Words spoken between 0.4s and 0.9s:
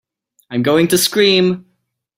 I'm going